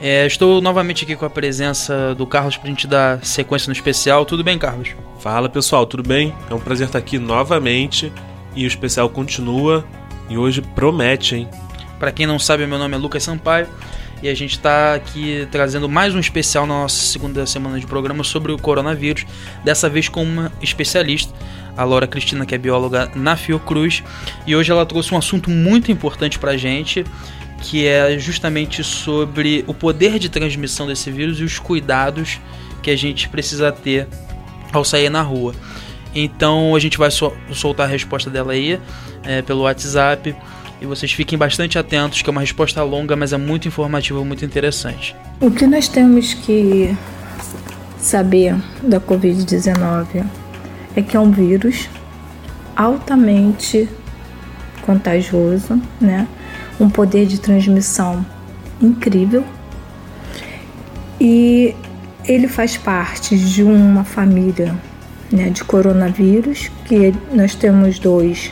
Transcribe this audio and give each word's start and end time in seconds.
É, 0.00 0.24
estou 0.24 0.62
novamente 0.62 1.04
aqui 1.04 1.14
com 1.14 1.26
a 1.26 1.30
presença 1.30 2.14
do 2.14 2.26
Carlos 2.26 2.56
para 2.56 2.68
a 2.68 2.70
gente 2.70 2.86
dar 2.86 3.22
sequência 3.22 3.68
no 3.68 3.74
especial. 3.74 4.24
Tudo 4.24 4.42
bem, 4.42 4.58
Carlos? 4.58 4.96
Fala 5.18 5.50
pessoal, 5.50 5.84
tudo 5.84 6.02
bem? 6.02 6.34
É 6.48 6.54
um 6.54 6.60
prazer 6.60 6.86
estar 6.86 6.98
aqui 6.98 7.18
novamente 7.18 8.10
e 8.56 8.64
o 8.64 8.66
especial 8.66 9.10
continua 9.10 9.84
e 10.30 10.38
hoje 10.38 10.62
promete, 10.62 11.36
hein? 11.36 11.48
Para 11.98 12.10
quem 12.10 12.26
não 12.26 12.38
sabe, 12.38 12.66
meu 12.66 12.78
nome 12.78 12.94
é 12.94 12.98
Lucas 12.98 13.22
Sampaio 13.22 13.68
e 14.22 14.28
a 14.28 14.34
gente 14.34 14.52
está 14.52 14.94
aqui 14.94 15.46
trazendo 15.50 15.88
mais 15.88 16.14
um 16.14 16.20
especial 16.20 16.66
na 16.66 16.74
nossa 16.74 17.02
segunda 17.02 17.46
semana 17.46 17.80
de 17.80 17.86
programa 17.86 18.22
sobre 18.22 18.52
o 18.52 18.58
coronavírus, 18.58 19.24
dessa 19.64 19.88
vez 19.88 20.08
com 20.08 20.22
uma 20.22 20.52
especialista, 20.60 21.32
a 21.76 21.84
Laura 21.84 22.06
Cristina, 22.06 22.44
que 22.44 22.54
é 22.54 22.58
bióloga 22.58 23.10
na 23.14 23.36
Fiocruz, 23.36 24.02
e 24.46 24.54
hoje 24.54 24.70
ela 24.70 24.84
trouxe 24.84 25.14
um 25.14 25.18
assunto 25.18 25.48
muito 25.48 25.90
importante 25.90 26.38
para 26.38 26.52
a 26.52 26.56
gente 26.56 27.04
que 27.62 27.86
é 27.86 28.18
justamente 28.18 28.82
sobre 28.82 29.64
o 29.66 29.74
poder 29.74 30.18
de 30.18 30.28
transmissão 30.28 30.86
desse 30.86 31.10
vírus 31.10 31.38
e 31.40 31.44
os 31.44 31.58
cuidados 31.58 32.40
que 32.82 32.90
a 32.90 32.96
gente 32.96 33.28
precisa 33.28 33.70
ter 33.70 34.08
ao 34.72 34.84
sair 34.84 35.10
na 35.10 35.22
rua. 35.22 35.54
Então 36.14 36.74
a 36.74 36.78
gente 36.78 36.98
vai 36.98 37.10
sol 37.10 37.36
soltar 37.52 37.86
a 37.86 37.90
resposta 37.90 38.30
dela 38.30 38.52
aí 38.52 38.80
é, 39.22 39.42
pelo 39.42 39.62
WhatsApp 39.62 40.34
e 40.80 40.86
vocês 40.86 41.12
fiquem 41.12 41.38
bastante 41.38 41.78
atentos, 41.78 42.22
que 42.22 42.30
é 42.30 42.32
uma 42.32 42.40
resposta 42.40 42.82
longa, 42.82 43.14
mas 43.14 43.32
é 43.32 43.36
muito 43.36 43.68
informativa, 43.68 44.24
muito 44.24 44.44
interessante. 44.44 45.14
O 45.40 45.50
que 45.50 45.66
nós 45.66 45.88
temos 45.88 46.34
que 46.34 46.96
saber 47.98 48.56
da 48.82 49.00
Covid-19 49.00 50.24
é 50.96 51.02
que 51.02 51.16
é 51.16 51.20
um 51.20 51.30
vírus 51.30 51.88
altamente 52.74 53.88
contagioso, 54.82 55.80
né? 56.00 56.26
um 56.80 56.88
poder 56.88 57.26
de 57.26 57.38
transmissão 57.38 58.24
incrível 58.80 59.44
e 61.20 61.74
ele 62.24 62.48
faz 62.48 62.78
parte 62.78 63.38
de 63.38 63.62
uma 63.62 64.04
família 64.04 64.74
né, 65.30 65.50
de 65.50 65.62
coronavírus 65.62 66.70
que 66.86 67.12
nós 67.32 67.54
temos 67.54 67.98
dois 67.98 68.50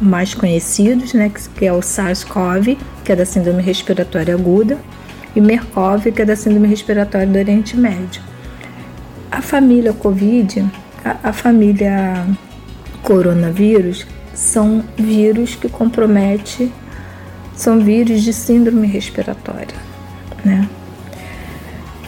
mais 0.00 0.34
conhecidos, 0.34 1.14
né, 1.14 1.30
que 1.56 1.66
é 1.66 1.72
o 1.72 1.80
SARS-CoV, 1.80 2.76
que 3.04 3.12
é 3.12 3.16
da 3.16 3.24
síndrome 3.24 3.62
respiratória 3.62 4.34
aguda, 4.34 4.78
e 5.34 5.40
MERCOV, 5.40 6.12
que 6.12 6.22
é 6.22 6.24
da 6.24 6.36
síndrome 6.36 6.68
respiratória 6.68 7.26
do 7.26 7.38
Oriente 7.38 7.76
Médio. 7.76 8.22
A 9.30 9.42
família 9.42 9.92
COVID, 9.92 10.64
a, 11.04 11.28
a 11.30 11.32
família 11.32 12.26
coronavírus, 13.02 14.06
são 14.34 14.84
vírus 14.96 15.54
que 15.54 15.68
comprometem 15.68 16.72
são 17.56 17.78
vírus 17.78 18.22
de 18.22 18.32
síndrome 18.32 18.86
respiratória, 18.86 19.76
né? 20.44 20.68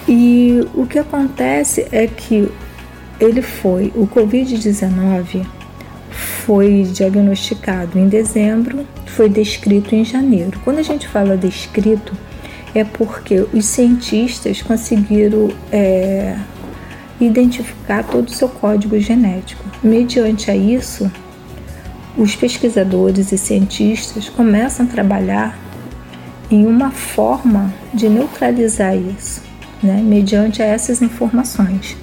E 0.09 0.61
o 0.75 0.87
que 0.87 0.99
acontece 0.99 1.87
é 1.91 2.07
que 2.07 2.49
ele 3.19 3.43
foi, 3.43 3.93
o 3.95 4.07
Covid-19 4.07 5.47
foi 6.47 6.85
diagnosticado 6.85 7.99
em 7.99 8.09
dezembro, 8.09 8.87
foi 9.05 9.29
descrito 9.29 9.97
em 9.97 10.05
janeiro. 10.05 10.61
Quando 10.63 10.79
a 10.79 10.83
gente 10.83 11.09
fala 11.09 11.37
descrito, 11.37 12.17
é 12.73 12.85
porque 12.85 13.45
os 13.53 13.65
cientistas 13.65 14.63
conseguiram 14.63 15.51
é, 15.73 16.39
identificar 17.21 18.05
todo 18.05 18.29
o 18.29 18.33
seu 18.33 18.49
código 18.49 18.97
genético. 19.01 19.65
Mediante 19.83 20.49
a 20.49 20.55
isso, 20.55 21.11
os 22.17 22.37
pesquisadores 22.37 23.33
e 23.33 23.39
cientistas 23.39 24.29
começam 24.29 24.87
a 24.87 24.89
trabalhar 24.89 25.59
em 26.49 26.65
uma 26.65 26.93
forma 26.93 27.75
de 27.93 28.09
neutralizar 28.09 28.97
isso, 28.97 29.43
né, 29.83 30.01
mediante 30.01 30.63
essas 30.63 31.03
informações. 31.03 31.97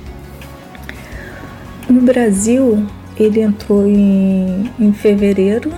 No 1.88 2.02
Brasil, 2.02 2.86
ele 3.18 3.42
entrou 3.42 3.88
em, 3.88 4.70
em 4.80 4.94
fevereiro, 4.94 5.72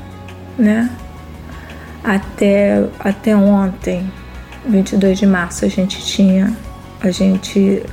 né? 0.58 0.90
Até, 2.04 2.86
até 3.00 3.36
ontem, 3.36 4.10
22 4.68 5.20
de 5.20 5.26
março, 5.26 5.66
a 5.66 5.68
gente 5.68 6.04
tinha 6.06 6.56
a 7.06 7.12
gente 7.12 7.84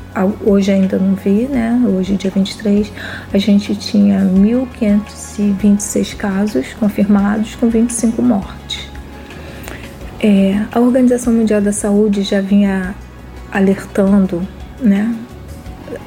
hoje 0.43 0.73
ainda 0.73 0.99
não 0.99 1.15
vi, 1.15 1.47
né? 1.47 1.79
Hoje, 1.87 2.17
dia 2.17 2.31
23, 2.31 2.91
a 3.31 3.37
gente 3.37 3.77
tinha 3.77 4.21
1.526 4.21 6.17
casos 6.17 6.73
confirmados 6.81 7.55
com 7.57 7.69
25 7.69 8.23
mortes. 8.23 8.89
É, 10.19 10.65
a 10.73 10.81
Organização 10.81 11.33
Mundial 11.33 11.61
da 11.61 11.73
Saúde 11.73 12.23
já 12.23 12.41
vinha 12.41 12.95
alertando, 13.53 14.49
né? 14.81 15.15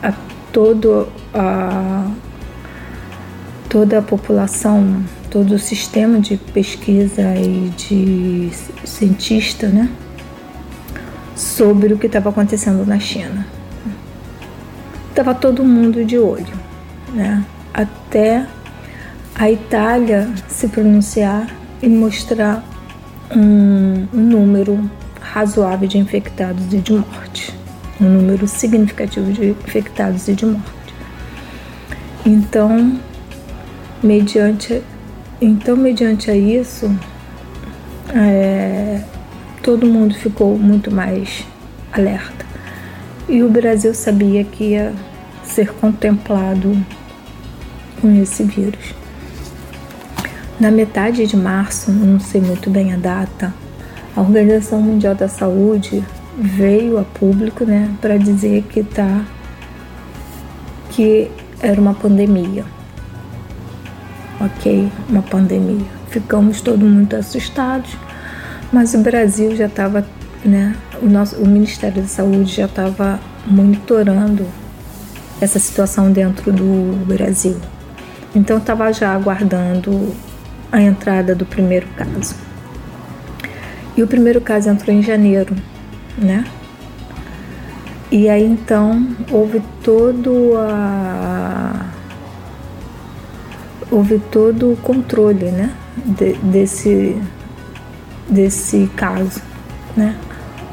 A 0.01 0.11
todo 0.51 1.07
a 1.31 2.09
toda 3.75 3.99
a 3.99 4.01
população, 4.01 5.03
todo 5.29 5.55
o 5.55 5.59
sistema 5.59 6.17
de 6.21 6.37
pesquisa 6.37 7.35
e 7.35 7.69
de 7.75 8.49
cientista, 8.85 9.67
né? 9.67 9.91
sobre 11.35 11.93
o 11.93 11.97
que 11.97 12.07
estava 12.07 12.29
acontecendo 12.29 12.85
na 12.85 12.97
China. 12.99 13.45
Estava 15.09 15.35
todo 15.35 15.61
mundo 15.61 16.05
de 16.05 16.17
olho, 16.17 16.53
né? 17.13 17.43
até 17.73 18.47
a 19.35 19.51
Itália 19.51 20.29
se 20.47 20.69
pronunciar 20.69 21.53
e 21.81 21.89
mostrar 21.89 22.63
um, 23.29 24.07
número 24.13 24.89
razoável 25.19 25.85
de 25.85 25.97
infectados 25.97 26.73
e 26.73 26.77
de 26.77 26.93
morte, 26.93 27.53
um 27.99 28.07
número 28.07 28.47
significativo 28.47 29.33
de 29.33 29.49
infectados 29.49 30.29
e 30.29 30.33
de 30.33 30.45
morte. 30.45 30.71
Então, 32.25 32.97
mediante, 34.05 34.81
então 35.41 35.75
mediante 35.75 36.29
a 36.29 36.35
isso, 36.35 36.93
é, 38.13 39.01
todo 39.63 39.85
mundo 39.85 40.13
ficou 40.13 40.57
muito 40.57 40.93
mais 40.93 41.45
alerta. 41.91 42.45
E 43.27 43.41
o 43.41 43.49
Brasil 43.49 43.93
sabia 43.93 44.43
que 44.43 44.71
ia 44.71 44.93
ser 45.43 45.73
contemplado 45.73 46.77
com 47.99 48.15
esse 48.21 48.43
vírus. 48.43 48.93
Na 50.59 50.69
metade 50.69 51.25
de 51.25 51.35
março, 51.35 51.91
não 51.91 52.19
sei 52.19 52.39
muito 52.39 52.69
bem 52.69 52.93
a 52.93 52.97
data, 52.97 53.53
a 54.15 54.21
Organização 54.21 54.81
Mundial 54.81 55.15
da 55.15 55.27
Saúde 55.27 56.03
veio 56.37 56.97
a 56.97 57.03
público, 57.03 57.65
né, 57.65 57.89
para 57.99 58.17
dizer 58.17 58.63
que 58.69 58.83
tá 58.83 59.25
que 60.91 61.29
era 61.59 61.79
uma 61.79 61.93
pandemia. 61.93 62.63
OK, 64.39 64.91
uma 65.09 65.21
pandemia. 65.21 65.85
Ficamos 66.09 66.61
todos 66.61 66.87
muito 66.87 67.15
assustados 67.15 67.95
mas 68.75 68.93
o 68.93 68.97
Brasil 68.99 69.55
já 69.55 69.67
estava, 69.67 70.05
né, 70.43 70.75
o, 71.01 71.05
nosso, 71.05 71.37
o 71.37 71.47
Ministério 71.47 72.01
da 72.01 72.07
Saúde 72.07 72.53
já 72.53 72.65
estava 72.65 73.19
monitorando 73.47 74.45
essa 75.39 75.59
situação 75.59 76.11
dentro 76.11 76.51
do 76.51 77.05
Brasil. 77.05 77.57
Então 78.35 78.57
estava 78.57 78.91
já 78.91 79.13
aguardando 79.13 80.13
a 80.71 80.81
entrada 80.81 81.33
do 81.33 81.45
primeiro 81.45 81.87
caso. 81.95 82.35
E 83.95 84.03
o 84.03 84.07
primeiro 84.07 84.41
caso 84.41 84.69
entrou 84.69 84.93
em 84.93 85.01
janeiro, 85.01 85.55
né? 86.17 86.43
E 88.11 88.27
aí 88.27 88.43
então 88.43 89.07
houve 89.31 89.61
todo 89.81 90.57
a 90.57 91.85
houve 93.91 94.19
todo 94.31 94.73
o 94.73 94.77
controle, 94.77 95.51
né, 95.51 95.71
de, 96.05 96.33
desse 96.37 97.15
desse 98.29 98.89
caso, 98.95 99.41
né? 99.95 100.15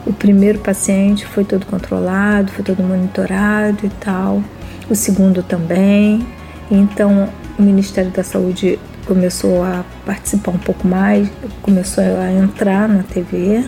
O 0.06 0.12
primeiro 0.12 0.58
paciente 0.58 1.26
foi 1.26 1.44
todo 1.44 1.66
controlado, 1.66 2.50
foi 2.50 2.64
todo 2.64 2.82
monitorado 2.82 3.86
e 3.86 3.90
tal. 4.00 4.42
O 4.90 4.94
segundo 4.94 5.42
também. 5.42 6.26
Então, 6.70 7.28
o 7.58 7.62
Ministério 7.62 8.10
da 8.10 8.24
Saúde 8.24 8.78
começou 9.06 9.62
a 9.62 9.84
participar 10.04 10.52
um 10.52 10.58
pouco 10.58 10.88
mais, 10.88 11.28
começou 11.60 12.02
a 12.02 12.32
entrar 12.32 12.88
na 12.88 13.02
TV, 13.02 13.64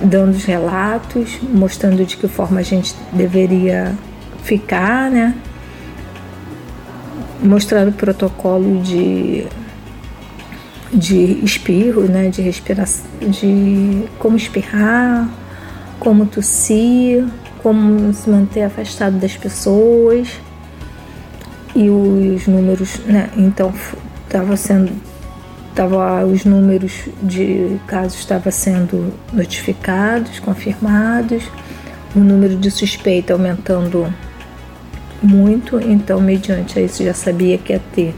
dando 0.00 0.32
os 0.34 0.44
relatos, 0.44 1.38
mostrando 1.42 2.04
de 2.04 2.16
que 2.16 2.26
forma 2.26 2.60
a 2.60 2.62
gente 2.62 2.94
deveria 3.12 3.94
ficar, 4.42 5.10
né? 5.10 5.34
Mostrando 7.44 7.90
o 7.90 7.92
protocolo 7.92 8.80
de 8.80 9.46
de 10.92 11.44
espirro, 11.44 12.02
né, 12.02 12.28
de 12.28 12.40
respiração, 12.40 13.04
de 13.20 14.04
como 14.18 14.36
espirrar, 14.36 15.28
como 15.98 16.24
tossir, 16.24 17.26
como 17.62 18.12
se 18.12 18.30
manter 18.30 18.62
afastado 18.62 19.18
das 19.18 19.36
pessoas 19.36 20.28
e 21.74 21.90
os 21.90 22.46
números, 22.46 23.00
né? 23.06 23.28
Então 23.36 23.74
estava 24.26 24.56
sendo 24.56 24.92
tava 25.74 26.24
os 26.24 26.44
números 26.44 27.08
de 27.20 27.80
casos 27.88 28.20
estavam 28.20 28.52
sendo 28.52 29.12
notificados, 29.32 30.38
confirmados, 30.38 31.42
o 32.14 32.20
número 32.20 32.54
de 32.54 32.70
suspeita 32.70 33.32
aumentando 33.32 34.06
muito, 35.24 35.80
então 35.80 36.20
mediante 36.20 36.78
isso 36.78 37.02
já 37.02 37.14
sabia 37.14 37.58
que 37.58 37.72
ia 37.72 37.80
ter 37.94 38.14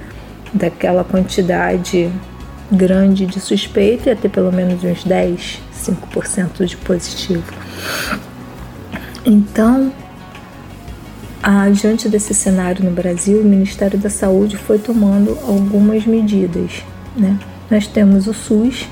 daquela 0.52 1.04
quantidade 1.04 2.10
grande 2.70 3.26
de 3.26 3.38
suspeita, 3.40 4.10
ia 4.10 4.16
ter 4.16 4.28
pelo 4.28 4.52
menos 4.52 4.82
uns 4.82 5.04
10, 5.04 5.60
5% 5.72 6.64
de 6.64 6.76
positivo. 6.76 7.44
Então, 9.24 9.92
diante 11.80 12.08
desse 12.08 12.34
cenário 12.34 12.84
no 12.84 12.90
Brasil, 12.90 13.40
o 13.40 13.44
Ministério 13.44 13.98
da 13.98 14.10
Saúde 14.10 14.56
foi 14.56 14.78
tomando 14.78 15.38
algumas 15.46 16.04
medidas. 16.06 16.82
Né? 17.16 17.38
Nós 17.70 17.86
temos 17.86 18.26
o 18.26 18.34
SUS, 18.34 18.88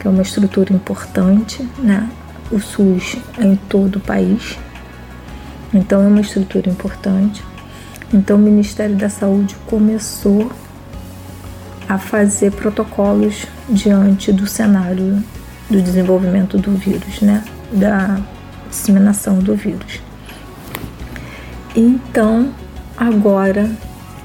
que 0.00 0.06
é 0.06 0.10
uma 0.10 0.22
estrutura 0.22 0.72
importante, 0.72 1.68
né? 1.78 2.08
o 2.50 2.60
SUS 2.60 3.16
é 3.38 3.44
em 3.44 3.56
todo 3.56 3.96
o 3.96 4.00
país, 4.00 4.58
então 5.72 6.02
é 6.02 6.06
uma 6.06 6.20
estrutura 6.20 6.70
importante. 6.70 7.42
Então 8.12 8.36
o 8.36 8.40
Ministério 8.40 8.96
da 8.96 9.08
Saúde 9.08 9.56
começou 9.66 10.50
a 11.88 11.98
fazer 11.98 12.52
protocolos 12.52 13.46
diante 13.68 14.32
do 14.32 14.46
cenário 14.46 15.22
do 15.68 15.80
desenvolvimento 15.80 16.58
do 16.58 16.72
vírus, 16.72 17.20
né? 17.20 17.42
Da 17.72 18.20
disseminação 18.68 19.38
do 19.38 19.54
vírus. 19.54 20.00
Então, 21.74 22.52
agora 22.96 23.70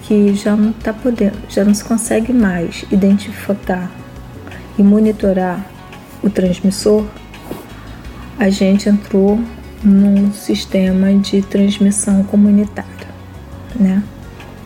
que 0.03 0.33
já 0.33 0.56
não 0.56 0.71
está 0.71 0.94
podendo, 0.94 1.38
já 1.50 1.63
não 1.63 1.74
se 1.74 1.83
consegue 1.83 2.33
mais 2.33 2.86
identificar 2.91 3.89
e 4.77 4.83
monitorar 4.83 5.65
o 6.24 6.30
transmissor, 6.30 7.06
a 8.38 8.50
gente 8.50 8.88
entrou 8.88 9.39
num 9.84 10.31
sistema 10.34 11.14
de 11.14 11.42
transmissão 11.42 12.24
comunitária, 12.24 13.08
né? 13.76 14.04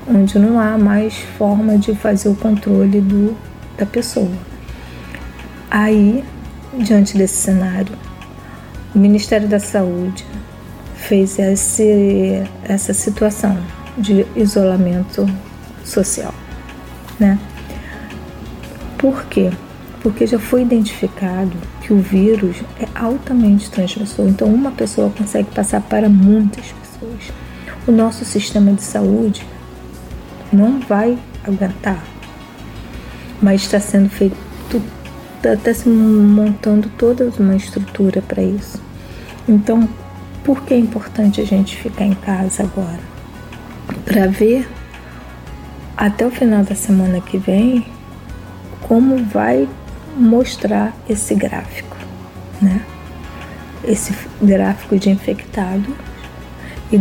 Onde 0.07 0.37
não 0.37 0.59
há 0.59 0.77
mais 0.77 1.15
forma 1.37 1.77
de 1.77 1.95
fazer 1.95 2.29
o 2.29 2.35
controle 2.35 2.99
do, 2.99 3.35
da 3.77 3.85
pessoa. 3.85 4.31
Aí, 5.69 6.23
diante 6.77 7.17
desse 7.17 7.35
cenário, 7.35 7.95
o 8.93 8.99
Ministério 8.99 9.47
da 9.47 9.59
Saúde 9.59 10.25
fez 10.95 11.39
esse, 11.39 12.43
essa 12.63 12.93
situação 12.93 13.57
de 13.97 14.25
isolamento 14.35 15.25
social, 15.83 16.33
né? 17.19 17.39
Por 18.97 19.25
quê? 19.25 19.51
Porque 20.03 20.27
já 20.27 20.37
foi 20.37 20.61
identificado 20.63 21.57
que 21.81 21.93
o 21.93 21.97
vírus 21.97 22.57
é 22.77 22.85
altamente 22.93 23.71
transmissor, 23.71 24.27
então 24.27 24.47
uma 24.49 24.71
pessoa 24.71 25.09
consegue 25.09 25.49
passar 25.55 25.81
para 25.81 26.09
muitas 26.09 26.73
pessoas. 26.73 27.31
O 27.87 27.91
nosso 27.91 28.25
sistema 28.25 28.73
de 28.73 28.83
saúde 28.83 29.45
não 30.51 30.79
vai 30.81 31.17
aguentar, 31.43 32.03
mas 33.41 33.61
está 33.61 33.79
sendo 33.79 34.09
feito, 34.09 34.35
está 35.41 35.73
se 35.73 35.87
montando 35.87 36.89
toda 36.97 37.31
uma 37.39 37.55
estrutura 37.55 38.21
para 38.21 38.43
isso. 38.43 38.81
Então, 39.47 39.87
por 40.43 40.63
que 40.63 40.73
é 40.73 40.77
importante 40.77 41.39
a 41.39 41.45
gente 41.45 41.77
ficar 41.77 42.05
em 42.05 42.13
casa 42.13 42.63
agora? 42.63 42.99
Para 44.03 44.27
ver 44.27 44.67
até 45.95 46.25
o 46.25 46.31
final 46.31 46.63
da 46.63 46.75
semana 46.75 47.21
que 47.21 47.37
vem 47.37 47.85
como 48.81 49.23
vai 49.25 49.67
mostrar 50.15 50.95
esse 51.09 51.35
gráfico, 51.35 51.95
né? 52.61 52.81
Esse 53.83 54.13
gráfico 54.41 54.97
de 54.97 55.09
infectado 55.09 55.95
e 56.91 56.97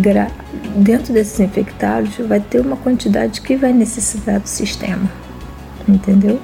dentro 0.76 1.12
desses 1.12 1.38
infectados 1.38 2.16
vai 2.26 2.40
ter 2.40 2.60
uma 2.60 2.76
quantidade 2.76 3.40
que 3.40 3.56
vai 3.56 3.72
necessitar 3.72 4.40
do 4.40 4.48
sistema, 4.48 5.10
entendeu? 5.86 6.40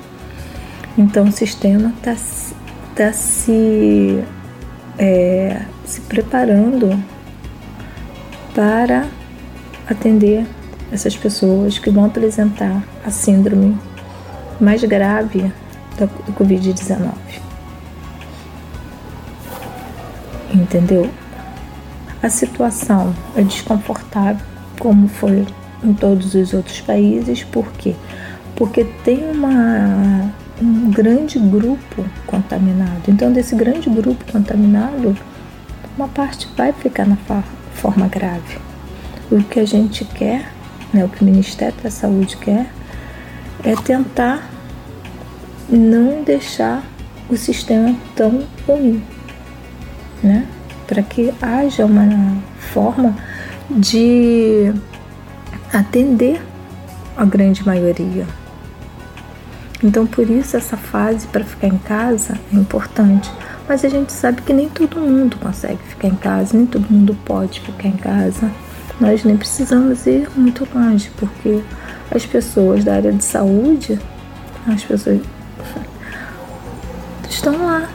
Então 0.96 1.24
o 1.24 1.32
sistema 1.32 1.92
está 1.96 2.14
tá 2.94 3.12
se 3.12 4.22
é, 4.98 5.62
se 5.84 6.00
preparando 6.02 7.02
para 8.54 9.06
atender 9.88 10.44
essas 10.92 11.16
pessoas 11.16 11.78
que 11.78 11.90
vão 11.90 12.04
apresentar 12.04 12.82
a 13.04 13.10
síndrome 13.10 13.78
mais 14.60 14.82
grave 14.84 15.52
do 16.06 16.32
Covid-19. 16.32 17.12
Entendeu? 20.54 21.10
A 22.22 22.28
situação 22.28 23.14
é 23.36 23.42
desconfortável, 23.42 24.44
como 24.78 25.08
foi 25.08 25.46
em 25.82 25.92
todos 25.94 26.34
os 26.34 26.52
outros 26.52 26.80
países, 26.80 27.44
por 27.44 27.70
quê? 27.72 27.94
Porque 28.56 28.84
tem 29.04 29.30
uma 29.30 30.32
um 30.60 30.90
grande 30.90 31.38
grupo 31.38 32.04
contaminado. 32.26 33.02
Então, 33.08 33.32
desse 33.32 33.54
grande 33.54 33.88
grupo 33.88 34.24
contaminado, 34.30 35.16
uma 35.96 36.08
parte 36.08 36.48
vai 36.56 36.72
ficar 36.72 37.06
na 37.06 37.16
forma 37.74 38.08
grave. 38.08 38.58
O 39.30 39.42
que 39.44 39.60
a 39.60 39.66
gente 39.66 40.04
quer, 40.04 40.50
né, 40.92 41.04
o 41.04 41.08
que 41.08 41.22
o 41.22 41.24
Ministério 41.24 41.74
da 41.82 41.90
Saúde 41.90 42.36
quer, 42.36 42.66
é 43.62 43.74
tentar 43.76 44.50
não 45.68 46.22
deixar 46.22 46.82
o 47.28 47.36
sistema 47.36 47.94
tão 48.16 48.44
ruim, 48.66 49.02
né? 50.22 50.46
Para 50.86 51.02
que 51.02 51.32
haja 51.42 51.84
uma 51.84 52.38
forma 52.72 53.14
de 53.70 54.72
atender 55.72 56.40
a 57.16 57.24
grande 57.24 57.64
maioria. 57.66 58.26
Então, 59.82 60.06
por 60.06 60.28
isso, 60.28 60.56
essa 60.56 60.76
fase 60.76 61.26
para 61.26 61.44
ficar 61.44 61.68
em 61.68 61.78
casa 61.78 62.38
é 62.52 62.56
importante. 62.56 63.30
Mas 63.68 63.84
a 63.84 63.88
gente 63.88 64.12
sabe 64.12 64.40
que 64.42 64.52
nem 64.52 64.68
todo 64.68 64.98
mundo 64.98 65.36
consegue 65.36 65.78
ficar 65.88 66.08
em 66.08 66.14
casa, 66.14 66.56
nem 66.56 66.66
todo 66.66 66.90
mundo 66.90 67.16
pode 67.24 67.60
ficar 67.60 67.88
em 67.88 67.96
casa. 67.96 68.50
Nós 68.98 69.22
nem 69.22 69.36
precisamos 69.36 70.06
ir 70.06 70.28
muito 70.34 70.66
longe, 70.74 71.10
porque 71.16 71.62
as 72.10 72.24
pessoas 72.24 72.82
da 72.82 72.94
área 72.94 73.12
de 73.12 73.22
saúde, 73.22 74.00
as 74.66 74.82
pessoas 74.82 75.20
estão 77.28 77.66
lá, 77.66 77.88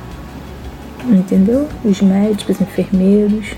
entendeu? 1.05 1.67
Os 1.83 2.01
médicos, 2.01 2.59
enfermeiros. 2.61 3.53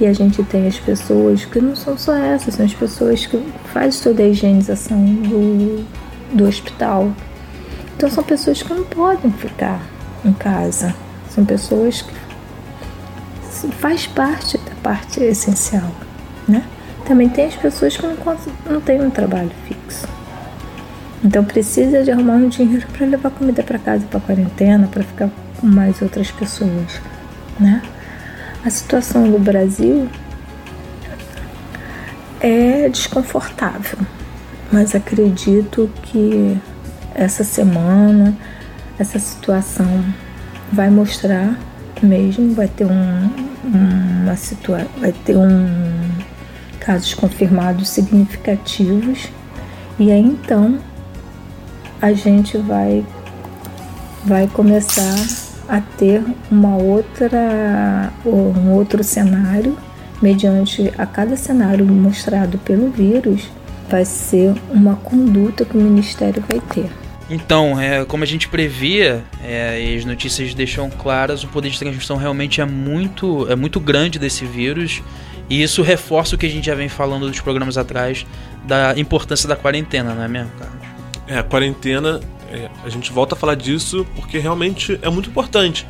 E 0.00 0.06
a 0.06 0.12
gente 0.14 0.42
tem 0.44 0.66
as 0.66 0.78
pessoas 0.78 1.44
que 1.44 1.60
não 1.60 1.76
são 1.76 1.98
só 1.98 2.14
essas, 2.16 2.54
são 2.54 2.64
as 2.64 2.72
pessoas 2.72 3.26
que 3.26 3.36
fazem 3.72 4.02
toda 4.02 4.22
a 4.22 4.26
higienização 4.26 4.98
do, 5.04 5.84
do 6.32 6.46
hospital, 6.46 7.12
então 8.00 8.08
são 8.08 8.24
pessoas 8.24 8.62
que 8.62 8.72
não 8.72 8.82
podem 8.84 9.30
ficar 9.30 9.82
em 10.24 10.32
casa. 10.32 10.94
São 11.28 11.44
pessoas 11.44 12.00
que 12.00 12.14
faz 13.72 14.06
parte 14.06 14.56
da 14.56 14.74
parte 14.82 15.22
essencial, 15.22 15.90
né? 16.48 16.64
Também 17.04 17.28
tem 17.28 17.44
as 17.44 17.56
pessoas 17.56 17.94
que 17.94 18.06
não, 18.06 18.16
não 18.70 18.80
têm 18.80 19.02
um 19.02 19.10
trabalho 19.10 19.50
fixo. 19.68 19.79
Então 21.22 21.44
precisa 21.44 22.02
de 22.02 22.10
arrumar 22.10 22.34
um 22.34 22.48
dinheiro 22.48 22.86
para 22.96 23.06
levar 23.06 23.30
comida 23.30 23.62
para 23.62 23.78
casa 23.78 24.06
para 24.06 24.20
quarentena, 24.20 24.86
para 24.86 25.02
ficar 25.02 25.30
com 25.60 25.66
mais 25.66 26.00
outras 26.00 26.30
pessoas, 26.30 27.00
né? 27.58 27.82
A 28.64 28.70
situação 28.70 29.30
do 29.30 29.38
Brasil 29.38 30.08
é 32.40 32.88
desconfortável, 32.88 33.98
mas 34.72 34.94
acredito 34.94 35.90
que 36.02 36.58
essa 37.14 37.44
semana, 37.44 38.34
essa 38.98 39.18
situação 39.18 40.04
vai 40.72 40.88
mostrar 40.88 41.58
mesmo, 42.02 42.54
vai 42.54 42.68
ter 42.68 42.86
um, 42.86 43.30
uma 43.64 44.36
situação, 44.36 44.88
vai 44.98 45.12
ter 45.12 45.36
um 45.36 45.90
casos 46.78 47.12
confirmados 47.12 47.90
significativos 47.90 49.28
e 49.98 50.10
aí 50.10 50.20
então 50.20 50.78
a 52.00 52.12
gente 52.12 52.56
vai 52.58 53.04
vai 54.24 54.46
começar 54.48 55.14
a 55.68 55.80
ter 55.80 56.22
uma 56.50 56.76
outra 56.76 58.12
um 58.24 58.70
outro 58.72 59.02
cenário 59.02 59.76
mediante 60.20 60.92
a 60.98 61.06
cada 61.06 61.36
cenário 61.36 61.86
mostrado 61.86 62.58
pelo 62.58 62.90
vírus 62.90 63.48
vai 63.88 64.04
ser 64.04 64.54
uma 64.70 64.96
conduta 64.96 65.64
que 65.64 65.76
o 65.76 65.80
ministério 65.80 66.42
vai 66.48 66.60
ter. 66.60 66.90
Então, 67.28 67.80
é, 67.80 68.04
como 68.04 68.24
a 68.24 68.26
gente 68.26 68.48
previa, 68.48 69.24
é, 69.42 69.94
as 69.96 70.04
notícias 70.04 70.52
deixam 70.52 70.90
claras, 70.90 71.44
o 71.44 71.48
poder 71.48 71.70
de 71.70 71.78
transmissão 71.78 72.16
realmente 72.16 72.60
é 72.60 72.64
muito, 72.64 73.50
é 73.50 73.56
muito 73.56 73.78
grande 73.78 74.18
desse 74.18 74.44
vírus. 74.44 75.02
E 75.48 75.62
isso 75.62 75.82
reforça 75.82 76.34
o 76.34 76.38
que 76.38 76.46
a 76.46 76.48
gente 76.48 76.66
já 76.66 76.74
vem 76.74 76.88
falando 76.88 77.28
dos 77.28 77.40
programas 77.40 77.76
atrás, 77.76 78.26
da 78.64 78.94
importância 78.96 79.48
da 79.48 79.56
quarentena, 79.56 80.14
não 80.14 80.22
é 80.22 80.28
mesmo, 80.28 80.50
cara? 80.58 80.79
É, 81.30 81.38
a 81.38 81.44
quarentena, 81.44 82.20
é, 82.50 82.68
a 82.84 82.88
gente 82.88 83.12
volta 83.12 83.36
a 83.36 83.38
falar 83.38 83.54
disso 83.54 84.04
porque 84.16 84.36
realmente 84.38 84.98
é 85.00 85.08
muito 85.08 85.30
importante. 85.30 85.86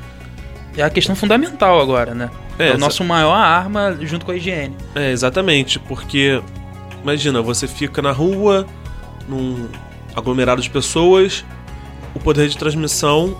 É 0.76 0.82
a 0.82 0.90
questão 0.90 1.16
fundamental 1.16 1.80
agora, 1.80 2.14
né? 2.14 2.30
É, 2.58 2.68
é 2.68 2.74
o 2.74 2.78
nosso 2.78 3.02
maior 3.02 3.32
arma 3.32 3.96
junto 4.02 4.26
com 4.26 4.32
a 4.32 4.36
higiene. 4.36 4.76
É, 4.94 5.10
exatamente, 5.10 5.78
porque 5.78 6.42
imagina, 7.02 7.40
você 7.40 7.66
fica 7.66 8.02
na 8.02 8.12
rua, 8.12 8.66
num 9.26 9.66
aglomerado 10.14 10.60
de 10.60 10.68
pessoas, 10.68 11.42
o 12.14 12.20
poder 12.20 12.46
de 12.46 12.58
transmissão 12.58 13.34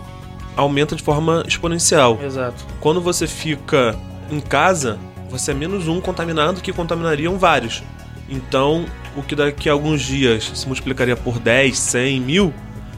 aumenta 0.57 0.97
de 0.97 1.03
forma 1.03 1.45
exponencial. 1.47 2.19
Exato. 2.25 2.65
Quando 2.81 2.99
você 3.03 3.27
fica 3.27 3.95
em 4.31 4.41
casa, 4.41 4.99
você 5.29 5.51
é 5.51 5.55
menos 5.55 5.87
um 5.87 6.01
contaminado 6.01 6.63
que 6.63 6.73
contaminariam 6.73 7.37
vários. 7.39 7.83
Então, 8.27 8.87
o 9.17 9.23
que 9.23 9.35
daqui 9.35 9.69
a 9.69 9.73
alguns 9.73 10.03
dias 10.03 10.51
se 10.55 10.67
multiplicaria 10.67 11.17
por 11.17 11.39
10, 11.39 11.77
100, 11.77 12.21
mil, 12.21 12.55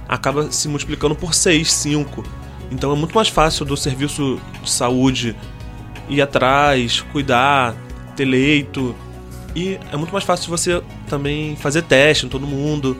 acaba 0.09 0.51
se 0.51 0.69
multiplicando 0.69 1.15
por 1.15 1.35
6, 1.35 1.71
5. 1.73 2.25
Então 2.71 2.93
é 2.93 2.97
muito 2.97 3.15
mais 3.15 3.29
fácil 3.29 3.65
do 3.65 3.77
serviço 3.77 4.41
de 4.63 4.71
saúde 4.71 5.37
ir 6.09 6.21
atrás, 6.21 7.01
cuidar, 7.13 7.75
ter 8.17 8.25
leito. 8.25 8.95
E 9.55 9.79
é 9.93 9.97
muito 9.97 10.13
mais 10.13 10.25
fácil 10.25 10.51
você 10.51 10.83
também 11.09 11.57
fazer 11.57 11.83
teste 11.83 12.27
em 12.27 12.29
todo 12.29 12.47
mundo. 12.47 12.97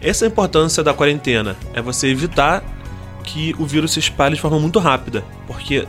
Essa 0.00 0.24
é 0.24 0.28
a 0.28 0.30
importância 0.30 0.82
da 0.82 0.94
quarentena. 0.94 1.56
É 1.74 1.82
você 1.82 2.08
evitar 2.08 2.62
que 3.24 3.54
o 3.58 3.66
vírus 3.66 3.92
se 3.92 3.98
espalhe 3.98 4.34
de 4.34 4.40
forma 4.40 4.58
muito 4.58 4.78
rápida. 4.78 5.22
Porque 5.46 5.86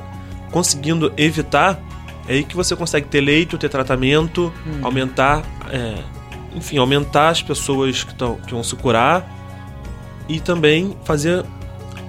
conseguindo 0.52 1.14
evitar, 1.16 1.80
é 2.28 2.34
aí 2.34 2.44
que 2.44 2.56
você 2.56 2.76
consegue 2.76 3.08
ter 3.08 3.22
leito, 3.22 3.58
ter 3.58 3.70
tratamento, 3.70 4.54
hum. 4.66 4.80
aumentar. 4.84 5.44
É, 5.70 5.96
enfim, 6.56 6.78
aumentar 6.78 7.30
as 7.30 7.42
pessoas 7.42 8.04
que, 8.04 8.14
tão, 8.14 8.36
que 8.36 8.54
vão 8.54 8.64
se 8.64 8.76
curar 8.76 9.28
e 10.28 10.40
também 10.40 10.96
fazer. 11.04 11.44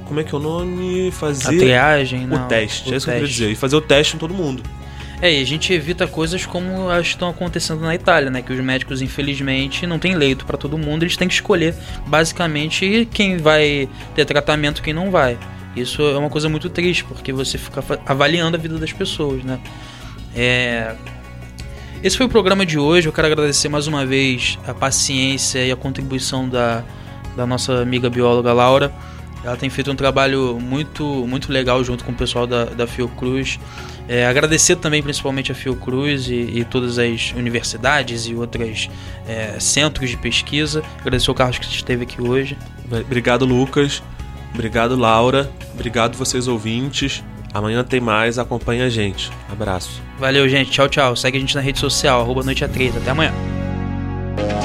Como 0.06 0.20
é 0.20 0.24
que 0.24 0.34
é 0.34 0.38
o 0.38 0.40
nome? 0.40 1.10
Fazer. 1.12 1.48
A 1.48 1.58
triagem, 1.58 2.24
o 2.24 2.28
não, 2.28 2.48
teste. 2.48 2.90
O 2.90 2.94
é 2.94 2.96
isso 2.96 3.06
teste. 3.06 3.06
que 3.06 3.10
eu 3.10 3.14
queria 3.14 3.28
dizer. 3.28 3.50
E 3.50 3.54
fazer 3.54 3.76
o 3.76 3.80
teste 3.80 4.16
em 4.16 4.18
todo 4.18 4.34
mundo. 4.34 4.62
É, 5.22 5.32
e 5.32 5.40
a 5.40 5.46
gente 5.46 5.72
evita 5.72 6.04
coisas 6.08 6.44
como 6.44 6.90
as 6.90 7.06
que 7.06 7.14
estão 7.14 7.28
acontecendo 7.28 7.80
na 7.80 7.94
Itália, 7.94 8.28
né? 8.28 8.42
Que 8.42 8.52
os 8.52 8.58
médicos, 8.58 9.00
infelizmente, 9.00 9.86
não 9.86 9.96
têm 9.96 10.16
leito 10.16 10.44
para 10.44 10.58
todo 10.58 10.76
mundo, 10.76 11.04
eles 11.04 11.16
têm 11.16 11.28
que 11.28 11.34
escolher 11.34 11.76
basicamente 12.04 13.08
quem 13.12 13.36
vai 13.36 13.88
ter 14.16 14.24
tratamento 14.24 14.80
e 14.80 14.82
quem 14.82 14.92
não 14.92 15.12
vai. 15.12 15.38
Isso 15.76 16.02
é 16.02 16.18
uma 16.18 16.28
coisa 16.28 16.48
muito 16.48 16.68
triste, 16.68 17.04
porque 17.04 17.32
você 17.32 17.56
fica 17.56 17.84
avaliando 18.04 18.56
a 18.56 18.60
vida 18.60 18.76
das 18.78 18.92
pessoas, 18.92 19.44
né? 19.44 19.60
É... 20.34 20.92
Esse 22.02 22.16
foi 22.16 22.26
o 22.26 22.28
programa 22.28 22.66
de 22.66 22.80
hoje. 22.80 23.08
Eu 23.08 23.12
quero 23.12 23.28
agradecer 23.28 23.68
mais 23.68 23.86
uma 23.86 24.04
vez 24.04 24.58
a 24.66 24.74
paciência 24.74 25.64
e 25.64 25.70
a 25.70 25.76
contribuição 25.76 26.48
da, 26.48 26.82
da 27.36 27.46
nossa 27.46 27.80
amiga 27.80 28.10
bióloga 28.10 28.52
Laura. 28.52 28.92
Ela 29.44 29.56
tem 29.56 29.70
feito 29.70 29.88
um 29.90 29.94
trabalho 29.94 30.58
muito, 30.60 31.04
muito 31.28 31.52
legal 31.52 31.82
junto 31.84 32.02
com 32.04 32.10
o 32.10 32.14
pessoal 32.14 32.44
da, 32.44 32.64
da 32.64 32.88
Fiocruz. 32.88 33.60
É, 34.08 34.26
agradecer 34.26 34.74
também 34.74 35.00
principalmente 35.00 35.52
a 35.52 35.54
Fiocruz 35.54 36.28
e, 36.28 36.34
e 36.34 36.64
todas 36.64 36.98
as 36.98 37.32
universidades 37.36 38.26
e 38.26 38.34
outros 38.34 38.90
é, 39.28 39.60
centros 39.60 40.10
de 40.10 40.16
pesquisa. 40.16 40.82
Agradecer 41.00 41.30
o 41.30 41.34
Carlos 41.34 41.58
que 41.58 41.66
esteve 41.66 42.02
aqui 42.02 42.20
hoje. 42.20 42.58
Obrigado, 42.90 43.44
Lucas. 43.44 44.02
Obrigado, 44.52 44.96
Laura. 44.96 45.48
Obrigado 45.72 46.16
vocês 46.16 46.48
ouvintes. 46.48 47.22
Amanhã 47.54 47.84
tem 47.84 48.00
mais, 48.00 48.38
acompanha 48.38 48.86
a 48.86 48.88
gente. 48.88 49.30
Abraço. 49.50 50.00
Valeu, 50.18 50.48
gente. 50.48 50.70
Tchau, 50.70 50.88
tchau. 50.88 51.16
Segue 51.16 51.36
a 51.36 51.40
gente 51.40 51.54
na 51.54 51.60
rede 51.60 51.78
social, 51.78 52.20
arroba 52.20 52.42
Noite 52.42 52.64
a 52.64 52.68
3. 52.68 52.96
Até 52.96 53.10
amanhã. 53.10 53.32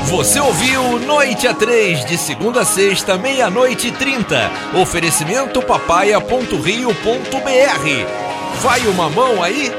Você 0.06 0.40
ouviu 0.40 1.00
Noite 1.00 1.48
a 1.48 1.54
3, 1.54 2.06
de 2.06 2.18
segunda 2.18 2.62
a 2.62 2.66
sexta, 2.66 3.18
meia-noite 3.18 3.88
e 3.88 3.92
trinta. 3.92 4.50
Oferecimento 4.74 5.62
papaya.rio.br. 5.62 8.62
Vai 8.62 8.88
uma 8.88 9.10
mão 9.10 9.44
aí? 9.44 9.70